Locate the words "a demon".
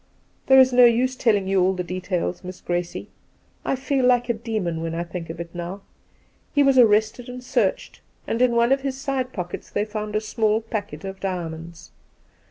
4.29-4.81